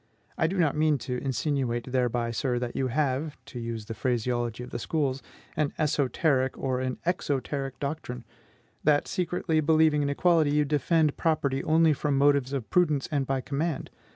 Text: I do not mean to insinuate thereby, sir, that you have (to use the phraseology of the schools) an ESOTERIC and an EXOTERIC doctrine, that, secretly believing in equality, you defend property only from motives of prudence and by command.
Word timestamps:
I 0.35 0.47
do 0.47 0.57
not 0.57 0.75
mean 0.75 0.97
to 1.05 1.17
insinuate 1.23 1.91
thereby, 1.91 2.31
sir, 2.31 2.57
that 2.57 2.75
you 2.75 2.87
have 2.87 3.37
(to 3.45 3.59
use 3.59 3.85
the 3.85 3.93
phraseology 3.93 4.63
of 4.63 4.71
the 4.71 4.79
schools) 4.79 5.21
an 5.55 5.73
ESOTERIC 5.77 6.57
and 6.57 6.81
an 6.81 6.97
EXOTERIC 7.05 7.79
doctrine, 7.79 8.23
that, 8.83 9.07
secretly 9.07 9.61
believing 9.61 10.01
in 10.01 10.09
equality, 10.09 10.55
you 10.55 10.65
defend 10.65 11.17
property 11.17 11.63
only 11.63 11.93
from 11.93 12.17
motives 12.17 12.51
of 12.51 12.67
prudence 12.71 13.07
and 13.11 13.27
by 13.27 13.41
command. 13.41 13.91